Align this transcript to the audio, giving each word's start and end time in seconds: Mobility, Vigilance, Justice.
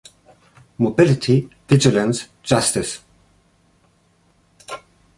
Mobility, 0.79 1.47
Vigilance, 1.69 2.27
Justice. 2.41 3.01